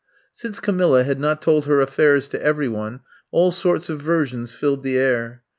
[0.33, 4.81] Since Camilla had not told her affairs to every one all sorts of versions filled
[4.81, 5.43] the air.